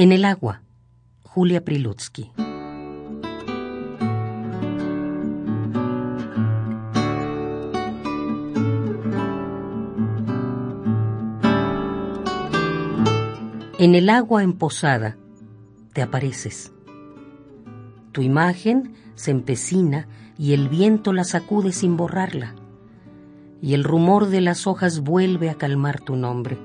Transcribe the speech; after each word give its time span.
En 0.00 0.12
el 0.12 0.24
agua, 0.24 0.62
Julia 1.24 1.64
Prilutsky. 1.64 2.30
En 13.80 13.96
el 13.96 14.08
agua 14.08 14.44
emposada 14.44 15.16
te 15.92 16.02
apareces. 16.02 16.72
Tu 18.12 18.22
imagen 18.22 18.94
se 19.16 19.32
empecina 19.32 20.06
y 20.38 20.52
el 20.52 20.68
viento 20.68 21.12
la 21.12 21.24
sacude 21.24 21.72
sin 21.72 21.96
borrarla, 21.96 22.54
y 23.60 23.74
el 23.74 23.82
rumor 23.82 24.28
de 24.28 24.42
las 24.42 24.68
hojas 24.68 25.00
vuelve 25.00 25.50
a 25.50 25.56
calmar 25.56 25.98
tu 25.98 26.14
nombre, 26.14 26.56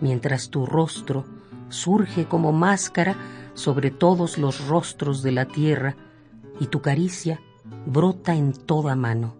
mientras 0.00 0.50
tu 0.50 0.64
rostro 0.64 1.39
surge 1.70 2.26
como 2.26 2.52
máscara 2.52 3.16
sobre 3.54 3.90
todos 3.90 4.38
los 4.38 4.66
rostros 4.68 5.22
de 5.22 5.32
la 5.32 5.46
tierra 5.46 5.96
y 6.60 6.66
tu 6.66 6.82
caricia 6.82 7.40
brota 7.86 8.34
en 8.34 8.52
toda 8.52 8.94
mano. 8.94 9.34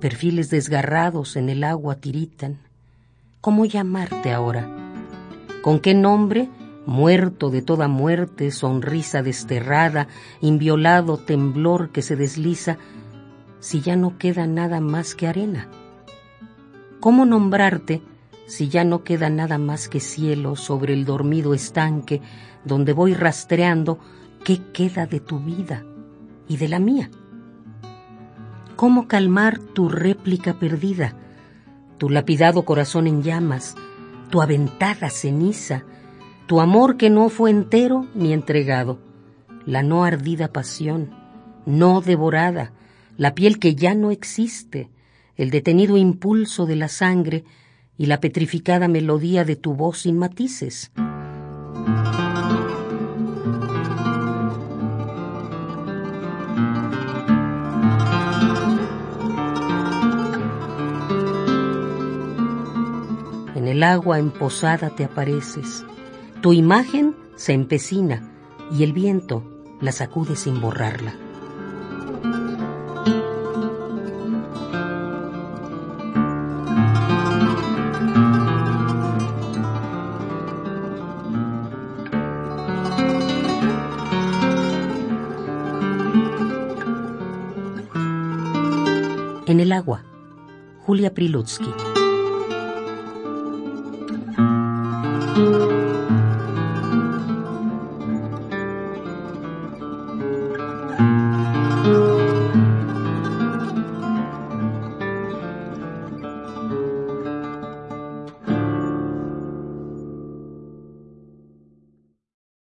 Perfiles 0.00 0.50
desgarrados 0.50 1.36
en 1.36 1.48
el 1.48 1.64
agua 1.64 1.96
tiritan. 1.96 2.60
¿Cómo 3.40 3.64
llamarte 3.64 4.32
ahora? 4.32 4.68
¿Con 5.62 5.80
qué 5.80 5.94
nombre? 5.94 6.50
Muerto 6.84 7.48
de 7.48 7.62
toda 7.62 7.88
muerte, 7.88 8.50
sonrisa 8.50 9.22
desterrada, 9.22 10.08
inviolado 10.42 11.16
temblor 11.16 11.90
que 11.90 12.02
se 12.02 12.16
desliza, 12.16 12.76
si 13.64 13.80
ya 13.80 13.96
no 13.96 14.18
queda 14.18 14.46
nada 14.46 14.82
más 14.82 15.14
que 15.14 15.26
arena? 15.26 15.70
¿Cómo 17.00 17.24
nombrarte 17.24 18.02
si 18.46 18.68
ya 18.68 18.84
no 18.84 19.04
queda 19.04 19.30
nada 19.30 19.56
más 19.56 19.88
que 19.88 20.00
cielo 20.00 20.54
sobre 20.54 20.92
el 20.92 21.06
dormido 21.06 21.54
estanque 21.54 22.20
donde 22.66 22.92
voy 22.92 23.14
rastreando 23.14 23.98
qué 24.44 24.60
queda 24.74 25.06
de 25.06 25.20
tu 25.20 25.38
vida 25.38 25.82
y 26.46 26.58
de 26.58 26.68
la 26.68 26.78
mía? 26.78 27.10
¿Cómo 28.76 29.08
calmar 29.08 29.58
tu 29.58 29.88
réplica 29.88 30.58
perdida, 30.58 31.14
tu 31.96 32.10
lapidado 32.10 32.66
corazón 32.66 33.06
en 33.06 33.22
llamas, 33.22 33.76
tu 34.28 34.42
aventada 34.42 35.08
ceniza, 35.08 35.84
tu 36.46 36.60
amor 36.60 36.98
que 36.98 37.08
no 37.08 37.30
fue 37.30 37.50
entero 37.50 38.06
ni 38.14 38.34
entregado, 38.34 38.98
la 39.64 39.82
no 39.82 40.04
ardida 40.04 40.48
pasión, 40.48 41.14
no 41.64 42.02
devorada, 42.02 42.72
la 43.16 43.34
piel 43.34 43.58
que 43.58 43.74
ya 43.74 43.94
no 43.94 44.10
existe, 44.10 44.90
el 45.36 45.50
detenido 45.50 45.96
impulso 45.96 46.66
de 46.66 46.76
la 46.76 46.88
sangre 46.88 47.44
y 47.96 48.06
la 48.06 48.20
petrificada 48.20 48.88
melodía 48.88 49.44
de 49.44 49.56
tu 49.56 49.74
voz 49.74 49.98
sin 50.00 50.18
matices. 50.18 50.90
En 63.54 63.68
el 63.68 63.82
agua 63.82 64.18
emposada 64.18 64.90
te 64.90 65.04
apareces, 65.04 65.84
tu 66.42 66.52
imagen 66.52 67.14
se 67.36 67.52
empecina 67.52 68.30
y 68.72 68.82
el 68.82 68.92
viento 68.92 69.44
la 69.80 69.92
sacude 69.92 70.36
sin 70.36 70.60
borrarla. 70.60 71.23
En 89.46 89.60
el 89.60 89.72
agua, 89.72 90.02
Julia 90.86 91.12
Prilutsky. 91.12 91.68